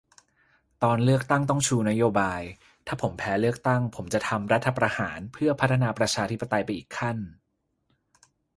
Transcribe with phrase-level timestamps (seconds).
[0.83, 2.41] ตอนเลือกตั้งต้องชูนโยบาย
[2.87, 7.17] ถ้าผมแพ้เลือกตั้ง ผมจะทำรัฐประหารเพื่อพัฒนาประชาธิปไตยไปอีกขั้น